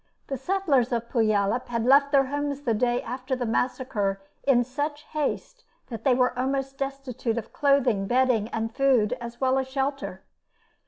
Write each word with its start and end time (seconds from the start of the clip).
The 0.29 0.37
settlers 0.39 0.91
of 0.91 1.11
Puyallup 1.11 1.67
had 1.67 1.85
left 1.85 2.11
their 2.11 2.25
homes 2.25 2.61
the 2.61 2.73
day 2.73 3.03
after 3.03 3.35
the 3.35 3.45
massacre 3.45 4.19
in 4.45 4.63
such 4.63 5.03
haste 5.03 5.63
that 5.89 6.03
they 6.05 6.15
were 6.15 6.33
almost 6.39 6.79
destitute 6.79 7.37
of 7.37 7.53
clothing, 7.53 8.07
bedding, 8.07 8.47
and 8.47 8.73
food, 8.75 9.15
as 9.21 9.39
well 9.39 9.59
as 9.59 9.67
shelter. 9.67 10.23